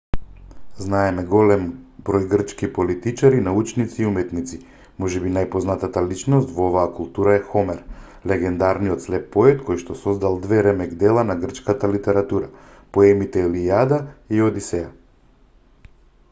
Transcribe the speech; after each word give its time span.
знаеме 0.83 1.23
голем 1.31 1.65
број 2.05 2.23
грчки 2.31 2.69
политичари 2.77 3.41
научници 3.47 4.01
и 4.01 4.07
уметници 4.11 4.59
можеби 5.03 5.33
најпознатата 5.35 6.03
личност 6.07 6.55
во 6.57 6.65
оваа 6.69 6.87
култура 7.01 7.35
е 7.41 7.43
хомер 7.51 7.83
легендарниот 8.33 9.05
слеп 9.07 9.29
поет 9.37 9.63
којшто 9.69 9.99
создал 10.01 10.41
две 10.49 10.63
ремек-дела 10.71 11.27
на 11.31 11.37
грчката 11.47 11.93
литература 11.97 12.51
поемите 12.99 13.47
илијада 13.51 14.01
и 14.39 14.45
одисеја 14.51 14.93